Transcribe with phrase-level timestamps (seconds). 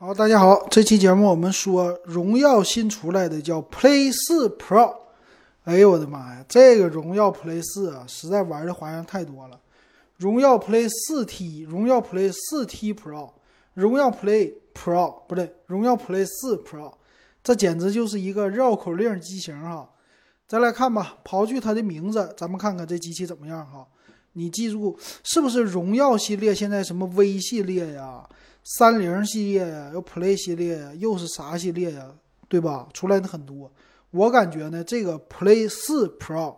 [0.00, 4.94] 好，大家好，这期节目我们说荣耀新出来的叫 Play 四 Pro。
[5.64, 9.58] 哎呦我的妈呀，这个荣耀 Play 四啊，实在玩的花样太多了。
[10.16, 13.28] 荣耀 Play 四 T、荣耀 Play 四 T Pro、
[13.74, 16.92] 荣耀 Play Pro 不对，荣耀 Play 四 Pro，
[17.42, 19.90] 这简直就是一个绕口令机型哈。
[20.46, 23.84] 再来看吧，刨去它的名字，咱们看看这机器怎么样哈。
[24.34, 26.54] 你记住，是不是荣耀系列？
[26.54, 28.24] 现在什么 V 系列呀？
[28.70, 32.06] 三零系列呀，又 Play 系列呀，又是啥系列呀？
[32.48, 32.86] 对吧？
[32.92, 33.72] 出来的很多。
[34.10, 36.54] 我感觉呢，这个 Play 四 Pro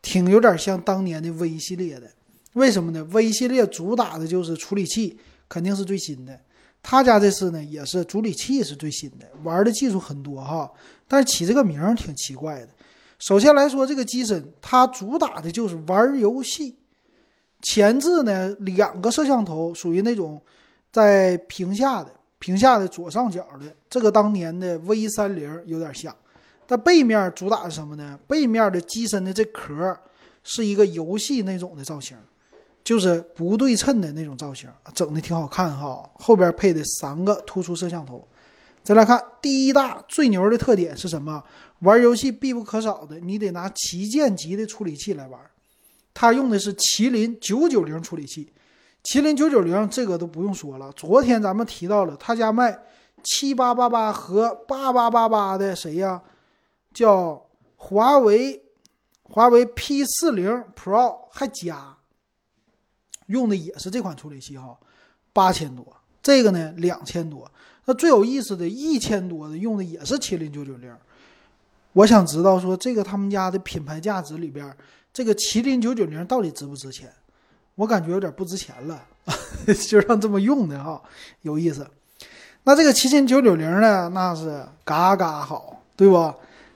[0.00, 2.08] 挺有点像当年的 V 系列的。
[2.52, 6.38] 为什么呢？V 系列主打的就是处理器，肯定是最新的。
[6.84, 10.70] 他家这次呢，也是处理器是最新的，玩的技术很多哈。
[11.08, 12.68] 但是起这个名儿挺奇怪的。
[13.18, 16.76] 首先来说，这个机身它主打的就是玩游戏。
[17.60, 20.40] 前置呢，两个摄像头，属于那种。
[20.92, 26.14] 在屏下的屏下的左上角的这个当年的 V 三零有点像，
[26.66, 28.18] 但背面主打是什么呢？
[28.26, 29.96] 背面的机身的这壳
[30.42, 32.16] 是一个游戏那种的造型，
[32.82, 36.08] 就是不对称的那种造型，整的挺好看哈。
[36.14, 38.26] 后边配的三个突出摄像头。
[38.82, 41.44] 再来看第一大最牛的特点是什么？
[41.80, 45.38] 玩游戏必不可少的，你得拿旗舰级的处理器来玩，
[46.14, 48.50] 它用的是麒麟九九零处理器。
[49.02, 52.78] 麒麟九九零这个都不用说了，昨天咱们提到了他家卖
[53.22, 56.22] 七八八八和八八八八的谁呀？
[56.92, 58.62] 叫华为
[59.22, 61.96] 华为 P 四零 Pro 还加，
[63.26, 64.76] 用的也是这款处理器哈，
[65.32, 67.50] 八千多，这个呢两千多。
[67.84, 70.94] 那最有意思的一千多的用的也是麒麟九九零。
[71.92, 74.76] 我想知道说这个他们家的品牌价值里边，
[75.12, 77.12] 这个麒麟九九零到底值不值钱？
[77.74, 79.02] 我感觉有点不值钱了，
[79.88, 81.00] 就让这么用的哈，
[81.42, 81.86] 有意思。
[82.64, 86.34] 那这个麒麟九九零呢，那是嘎嘎好，对不？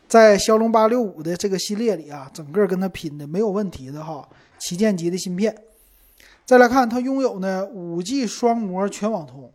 [0.08, 4.26] 在骁龙八六五的这个系列里啊，整个跟它拼的没有问题的哈，
[4.58, 5.54] 旗舰级的芯片。
[6.46, 9.50] 再来看它拥有呢五 G 双模全网通，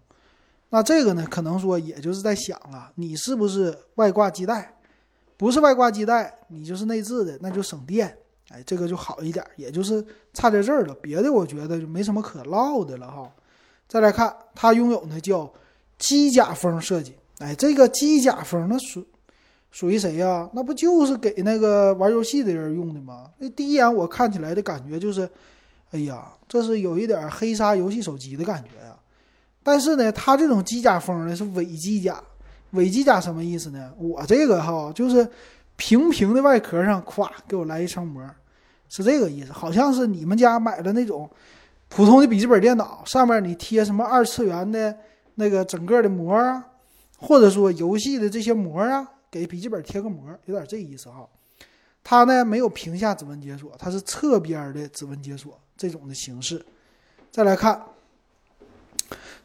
[0.70, 4.74] 那这个呢，可能说也就是在想了，你是不是外挂基带？
[5.38, 8.18] 不是外挂基带，你就是内置的，那就省电。
[8.50, 10.94] 哎，这个就好一点，也就是差在这儿了。
[10.96, 13.32] 别的我觉得就没什么可唠的了哈。
[13.88, 15.52] 再来看，它拥有呢叫
[15.98, 17.14] 机甲风设计。
[17.40, 19.06] 哎，这个机甲风那属
[19.72, 20.50] 属于谁呀？
[20.54, 23.30] 那不就是给那个玩游戏的人用的吗？
[23.38, 25.30] 那第一眼我看起来的感觉就是，
[25.92, 28.98] 哎呀，这是有一点黑鲨游戏手机的感觉呀。
[29.62, 32.22] 但是呢，它这种机甲风呢是伪机甲。
[32.72, 33.92] 伪机甲什么意思呢？
[33.98, 35.28] 我这个哈就是
[35.80, 38.22] 平平的外壳上，咵给我来一层膜。
[38.90, 41.30] 是这个意思，好像是你们家买的那种
[41.88, 44.96] 普通的笔记本电脑，上面你贴什么二次元的
[45.36, 46.66] 那个整个的膜啊，
[47.18, 51.28] 或者说游戏的这些膜啊，给笔记本贴个膜，有点这意思哈。
[52.04, 56.66] 它呢没有屏下指纹解锁，它是侧边的指纹解锁这种的形式。
[57.32, 57.80] 再来看，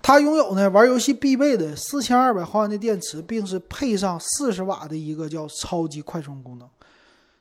[0.06, 6.68] 它拥有呢玩游戏必备的四千二百毫安的电池，并是配上四十瓦的一个叫超级快充功能，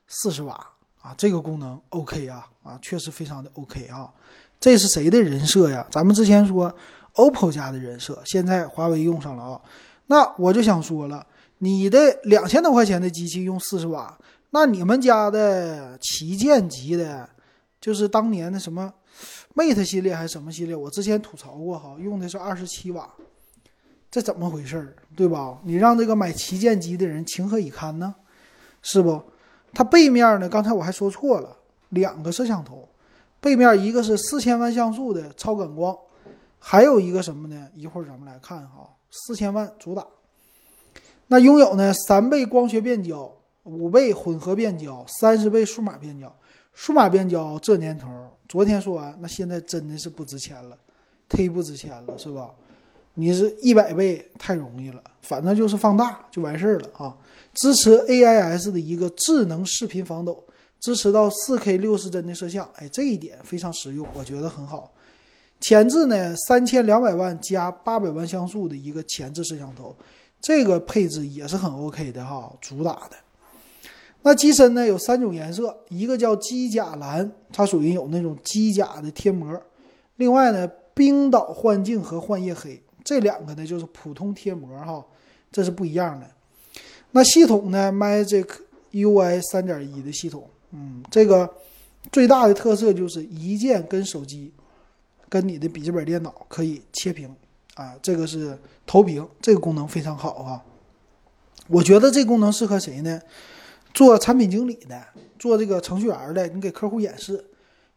[0.08, 0.58] 四十瓦。
[1.02, 4.10] 啊，这个功能 OK 啊，啊，确实非常的 OK 啊。
[4.58, 5.86] 这是谁的人设呀？
[5.90, 6.74] 咱们之前说
[7.16, 9.60] OPPO 家的人设，现在华为用上了啊。
[10.06, 11.26] 那我就想说了，
[11.58, 14.18] 你的两千多块钱的机器用四十瓦，
[14.52, 17.28] 那你们家的旗舰级的，
[17.78, 18.90] 就是当年的什么
[19.54, 20.74] Mate 系列还是什么系列？
[20.74, 23.08] 我之前吐槽过哈，用的是二十七瓦，
[24.10, 24.96] 这怎么回事儿？
[25.14, 25.58] 对吧？
[25.64, 28.14] 你让这个买旗舰机的人情何以堪呢？
[28.82, 29.22] 是不？
[29.72, 30.48] 它背面呢？
[30.48, 31.56] 刚才我还说错了，
[31.90, 32.88] 两个摄像头，
[33.40, 35.96] 背面一个是四千万像素的超感光，
[36.58, 37.68] 还有一个什么呢？
[37.74, 40.06] 一会儿咱们来看哈，四千万主打。
[41.28, 43.32] 那拥有呢三倍光学变焦，
[43.62, 46.34] 五倍混合变焦，三十倍数码变焦。
[46.74, 48.08] 数码变焦这年头，
[48.48, 50.76] 昨天说完，那现在真的是不值钱了，
[51.30, 52.50] 忒不值钱了，是吧？
[53.14, 57.16] 你是一百倍太容易了，反正就是放大就完事儿了啊。
[57.54, 60.42] 支持 AIS 的一个智能视频防抖，
[60.80, 64.92] 支持到 4K 六十帧的摄像，哎，这一点非常实用，我觉得很好。
[65.60, 69.96] 前置呢，三千两百万加八百万像素的一个前置摄像头，
[70.40, 73.16] 这个配置也是很 OK 的哈，主打的。
[74.26, 79.54] 那机身呢有三种颜色，一个叫机甲蓝，它属于有那种机甲的贴膜；
[80.16, 85.04] 另外呢，冰岛幻境和幻夜黑这两个呢就是普通贴膜哈，
[85.52, 86.26] 这是不一样的。
[87.10, 88.48] 那系统呢？Magic
[88.92, 91.52] UI 三点一的系统，嗯，这个
[92.10, 94.50] 最大的特色就是一键跟手机、
[95.28, 97.28] 跟你的笔记本电脑可以切屏，
[97.74, 100.64] 啊，这个是投屏，这个功能非常好啊。
[101.68, 103.20] 我觉得这功能适合谁呢？
[103.94, 105.02] 做产品经理的，
[105.38, 107.42] 做这个程序员的，你给客户演示，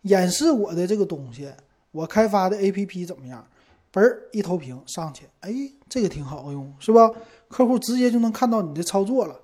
[0.03, 1.51] 演示我的这个东西，
[1.91, 3.45] 我开发的 APP 怎么样？
[3.91, 5.51] 嘣儿一投屏上去，哎，
[5.89, 7.11] 这个挺好用，是吧？
[7.47, 9.35] 客户直接就能看到你的操作了，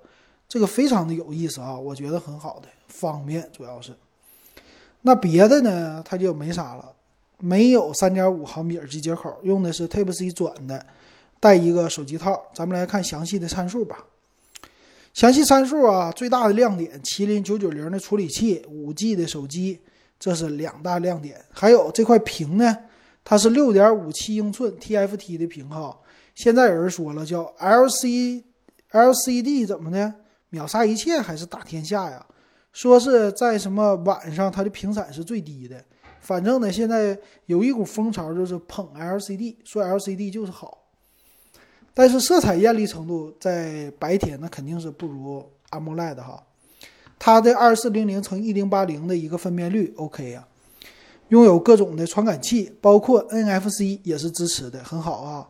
[0.48, 3.92] 这个非常的有意思啊，我觉得很好的，方便主要是。
[5.02, 6.92] 那别的呢，它就没啥了，
[7.38, 10.86] 没有三点五毫米耳机接口，用的是 Type C 转的，
[11.40, 12.40] 带一个手机套。
[12.54, 14.04] 咱们来看详细的参数吧。
[15.14, 19.80] 详细参数啊，最大的亮点，麒麟九九零的处理器，五 G 的手机，
[20.18, 21.40] 这是两大亮点。
[21.52, 22.76] 还有这块屏呢，
[23.22, 25.96] 它是六点五七英寸 TFT 的屏哈。
[26.34, 28.42] 现在有人说了，叫 LC
[28.90, 30.12] LCD 怎么的，
[30.50, 32.26] 秒杀一切还是打天下呀？
[32.72, 35.80] 说是在什么晚上它的屏闪是最低的。
[36.18, 37.16] 反正呢，现在
[37.46, 40.83] 有一股风潮就是捧 LCD，说 LCD 就是好。
[41.96, 46.42] 但是色彩艳丽程度在白天那肯定是不如 AMOLED 哈，
[47.20, 50.48] 它的二四零零乘一零八零的一个分辨率 OK 啊，
[51.28, 55.48] 拥有各种的传感器，包括 NFC 也是支持的，很好啊。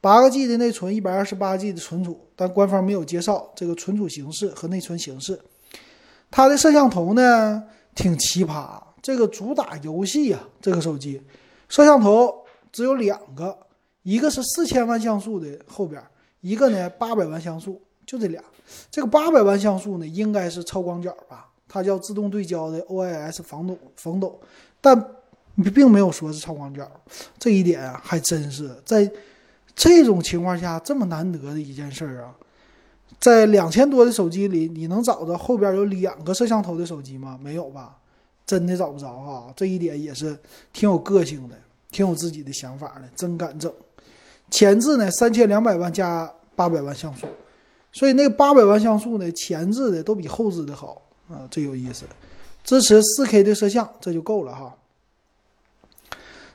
[0.00, 5.40] 八个 G 的内存，一百二十八 G 的存储，但官方没有介绍这个存储形式和内存形式。
[6.30, 7.64] 它的摄像头呢
[7.96, 11.20] 挺奇葩，这个主打游戏呀，这个手机
[11.68, 12.32] 摄像头
[12.70, 13.58] 只有两个。
[14.02, 16.02] 一个是四千万像素的后边，
[16.40, 18.42] 一个呢八百万像素，就这俩。
[18.90, 21.48] 这个八百万像素呢，应该是超广角吧？
[21.68, 24.40] 它叫自动对焦的 OIS 防抖防抖，
[24.80, 24.96] 但
[25.74, 26.88] 并没有说是超广角。
[27.38, 29.10] 这一点还真是在
[29.74, 32.34] 这种情况下这么难得的一件事儿啊！
[33.18, 37.38] 在两千多的手机里，你能找着后边有两个摄像头的手机吗？
[37.42, 37.96] 没有吧？
[38.46, 39.52] 真的找不着哈。
[39.56, 40.38] 这一点也是
[40.72, 41.56] 挺有个性的，
[41.90, 43.72] 挺有自己的想法的，真敢整。
[44.50, 47.26] 前置呢，三千两百万加八百万像素，
[47.92, 52.04] 所以那个八百万像素呢，前置的都比后置的好啊，这有意思。
[52.62, 54.76] 支持四 K 的摄像，这就够了哈。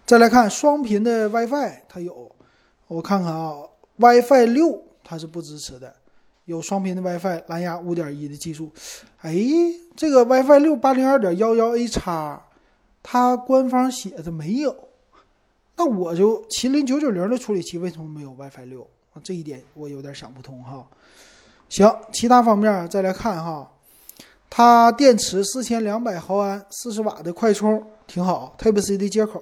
[0.06, 2.32] 再来看双频的 WiFi，它有，
[2.88, 3.56] 我看看啊
[3.98, 5.92] ，WiFi 六它是不支持的，
[6.46, 8.72] 有双频的 WiFi 蓝牙五点一的技术。
[9.22, 9.36] 哎，
[9.96, 12.46] 这个 WiFi 六八零二点幺幺 A 叉，
[13.02, 14.85] 它官方写的没有。
[15.78, 18.82] 那我就麒麟九九零的处理器为什么没有 WiFi 六
[19.14, 19.22] 啊？
[19.24, 20.88] 这一点我有点想不通哈。
[21.68, 23.70] 行，其他方面再来看哈，
[24.50, 29.42] 它电池四千两百毫安，四十瓦的快充挺好，Type C 的接口，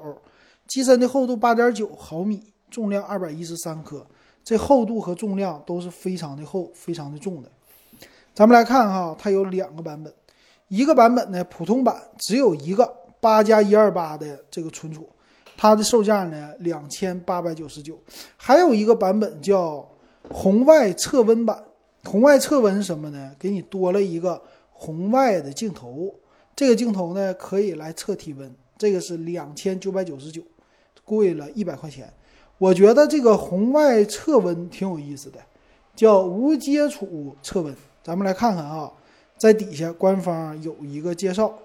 [0.68, 2.42] 机身的厚度八点九毫米，
[2.72, 4.08] 重量二百一十三克，
[4.44, 7.52] 这厚度和重量都是非常的厚、非常的重的。
[8.34, 10.12] 咱们来看哈，它有两个版本，
[10.70, 15.08] 一个版本呢普通版只有一个八加一二八的这个存储。
[15.64, 17.98] 它的售价呢，两千八百九十九。
[18.36, 19.90] 还有一个版本叫
[20.30, 21.64] 红外测温版。
[22.04, 23.34] 红外测温是什么呢？
[23.40, 24.42] 给你多了一个
[24.74, 26.14] 红外的镜头。
[26.54, 28.54] 这个镜头呢，可以来测体温。
[28.78, 30.42] 这个是两千九百九十九，
[31.06, 32.12] 贵了一百块钱。
[32.58, 35.40] 我觉得这个红外测温挺有意思的，
[35.96, 37.74] 叫无接触测温。
[38.04, 38.92] 咱们来看看啊，
[39.38, 41.58] 在底下官方有一个介绍，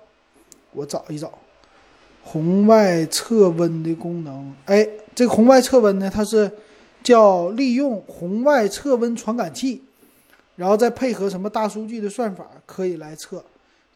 [0.73, 1.37] 我找一找。
[2.23, 6.51] 红外测温的功能，哎，这个红外测温呢，它是
[7.03, 9.83] 叫利用红外测温传感器，
[10.57, 13.43] 然后再配合什么大数据的算法，可以来测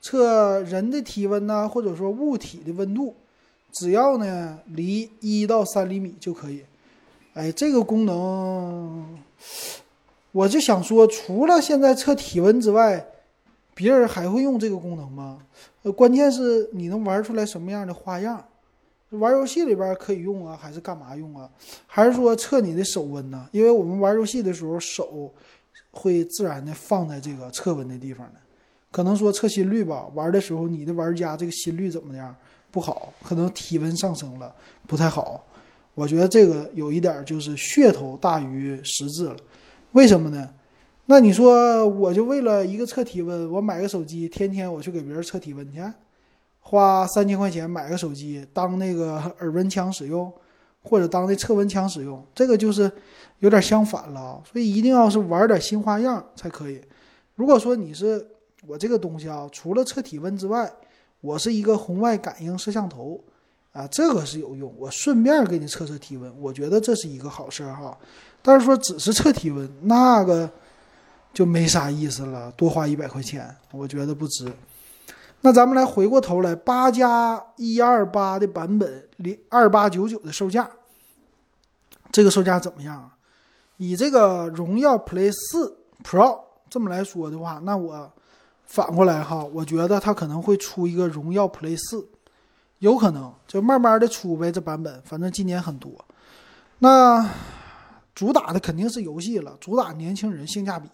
[0.00, 3.14] 测人的体温呐，或者说物体的温度，
[3.70, 6.62] 只要呢离一到三厘米就可以。
[7.34, 9.18] 哎，这个功能，
[10.32, 13.06] 我就想说，除了现在测体温之外，
[13.82, 15.40] 别人还会用这个功能吗？
[15.82, 18.42] 呃，关键是你能玩出来什么样的花样？
[19.10, 21.50] 玩游戏里边可以用啊，还是干嘛用啊？
[21.88, 23.48] 还是说测你的手温呢？
[23.50, 25.34] 因为我们玩游戏的时候手
[25.90, 28.34] 会自然的放在这个测温的地方呢。
[28.92, 32.32] 可能说测心率吧，玩的时候你的玩家这个心率怎么样
[32.70, 33.12] 不好？
[33.24, 34.54] 可能体温上升了
[34.86, 35.44] 不太好。
[35.94, 39.36] 我觉得这个有一点就是噱头大于实质了。
[39.90, 40.48] 为什么呢？
[41.12, 45.78] 那你说，我就为了一个测体温，我买个手机，天天我去给别人测体温去，
[46.60, 50.32] 花三千块钱买个手机当那个耳温枪使用，
[50.82, 52.90] 或者当那测温枪使用，这个就是
[53.40, 54.42] 有点相反了。
[54.50, 56.80] 所以一定要是玩点新花样才可以。
[57.34, 58.26] 如果说你是
[58.66, 60.72] 我这个东西啊，除了测体温之外，
[61.20, 63.22] 我是一个红外感应摄像头
[63.72, 67.98] 啊，这个是有用，我顺便给你测测体温，我觉得这是一个好事儿哈。
[68.40, 70.50] 但是说只是测体温，那个。
[71.32, 74.52] 就没啥意思了，多花一百块钱，我觉得不值。
[75.40, 80.70] 那咱们来回过头来，八加一二八的版本，零二八九九的售价，
[82.12, 83.10] 这个售价怎么样？
[83.78, 86.38] 以这个荣耀 Play 四 Pro
[86.70, 88.12] 这么来说的话，那我
[88.66, 92.06] 反过来哈，我觉得它可能会出一个荣耀 Play 四，
[92.78, 95.92] 有可能就慢慢的出呗，这版本反正今年很多。
[96.78, 97.28] 那
[98.14, 100.88] 主打的肯定是游戏了，主打年轻人性价比。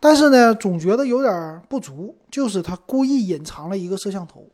[0.00, 4.46] 但是呢，总觉得有点不足，就是它故意隐藏了一个摄像头。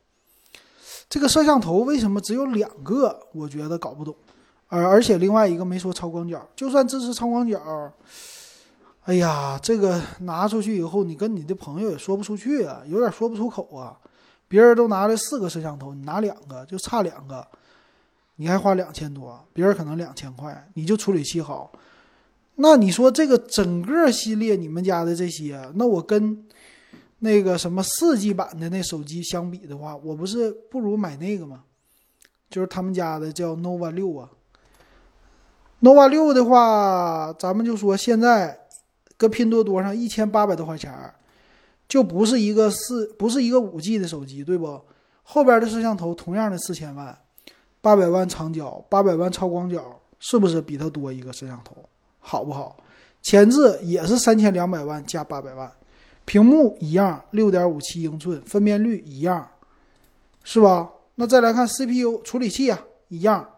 [1.09, 3.27] 这个摄像头为什么只有两个？
[3.33, 4.15] 我觉得搞不懂。
[4.69, 7.61] 而而且另外一个没说超广角，就算支持超广角，
[9.05, 13.99] 哎呀，这个拿出去以后，你跟你的朋友也说不出去啊，有点说不出口啊。
[14.49, 17.47] 别人都拿了四个摄像头，你拿两个，就差两个，
[18.37, 21.71] 你还花两千多，别人可能两千块，你就处理器好。
[22.57, 26.47] 那你说这个整个系列你们家的这些，那我跟
[27.19, 31.65] 那个什么四 G 版的那手机相比的话，我不是不如买那个吗？
[32.49, 34.31] 就是他们家的叫 nova 六啊。
[35.81, 38.67] nova 六的话，咱们就说现在
[39.17, 41.13] 搁拼多多上一千八百多块钱，
[41.89, 44.81] 就不是一个四，不是一个五 G 的手机，对不？
[45.25, 47.19] 后边的摄像头同样的四千万，
[47.81, 51.75] 八百万长焦，八百万超广角，是不是比它多一个摄像头？
[52.27, 52.75] 好不好？
[53.21, 55.71] 前置也是三千两百万加八百万，
[56.25, 59.47] 屏幕一样，六点五七英寸，分辨率一样，
[60.43, 60.91] 是吧？
[61.17, 63.49] 那再来看 CPU 处理器啊，一样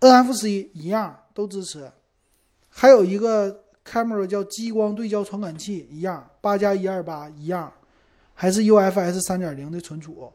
[0.00, 1.90] ，NFC 一样都支持，
[2.68, 7.72] 还有一个 camera 叫激光对焦传感器一样，八加一二八一样，
[8.34, 10.32] 还是 UFS 三点零的存储，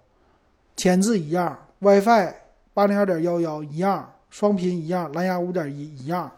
[0.75, 2.33] 前置一样，WiFi
[2.73, 6.31] 八零二点幺幺一样，双频一样，蓝牙五点一一样。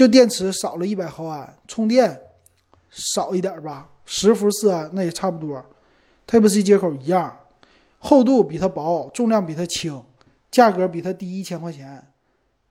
[0.00, 2.18] 就电池少了一百毫安，充电
[2.88, 5.62] 少一点吧，十伏四安那也差不多。
[6.26, 7.38] Type C 接口一样，
[7.98, 10.02] 厚度比它薄，重量比它轻，
[10.50, 12.02] 价格比它低一千块钱。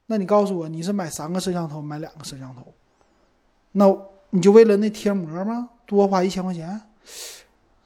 [0.08, 2.74] 那你告诉我，你是买三个摄像头，买两个摄像头？
[3.74, 3.96] 那
[4.32, 5.70] 你就为了那贴膜吗？
[5.86, 6.82] 多花一千块钱？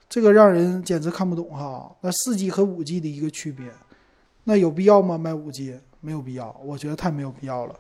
[0.08, 1.94] 这个让人简直看不懂哈。
[2.00, 3.70] 那四 G 和五 G 的一个区别，
[4.46, 5.18] 那有必要吗？
[5.18, 7.76] 买五 G 没有必要，我觉得太没有必要了，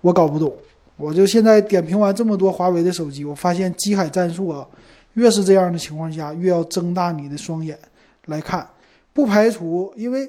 [0.00, 0.56] 我搞不懂。
[0.98, 4.68] 我就现在点评完这么多华为的手机，我发现机海战术啊，
[5.14, 7.78] 越是这样的情况下，越要睁大你的双眼
[8.26, 8.68] 来看。
[9.12, 10.28] 不排除因为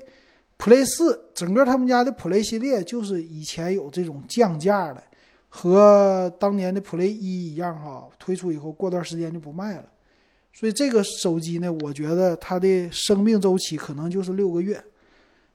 [0.60, 5.04] Play 四整个他们家的 Play 系列就是以前有这种降价的，
[5.50, 9.86] 和当年的 Play 一一样哈，推出以后过段时间就不卖了。
[10.54, 14.80] 所以这个手机呢，我觉得它的生命周期可能就是六个月。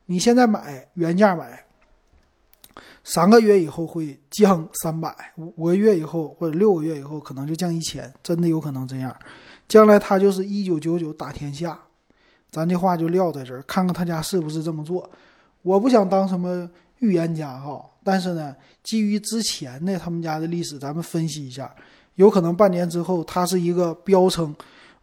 [0.07, 1.64] 你现在买原价买。
[3.05, 9.15] 三个月以后会降三百，五个月以后或者六个月以后可能就降一千，真的有可能这样。
[9.69, 11.79] 将来他就是一九九九打天下，
[12.51, 15.09] 咱这话就撂在这儿，看看他家是不是这么做。
[15.63, 21.75] 我不想当什么预言家哈，但是呢，基于之前的他们家的历史，咱们分析一下，
[22.17, 24.55] 有可能半年之后，它是一个标称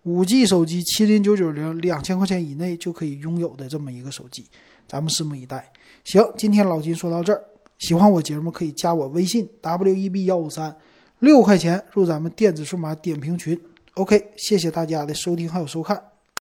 [0.04, 4.46] 五 G 手机麒麟九九零两千块钱以内就可以拥有的这么一个手机，
[4.88, 5.72] 咱们拭目以待。
[6.04, 7.44] 行，今天老金说到这儿。
[7.82, 10.76] 喜欢我节目可以加我微信 w e b 幺五三，
[11.18, 13.60] 六块钱入咱们电子数码点评群。
[13.96, 16.11] OK，谢谢大家的收听还有收看。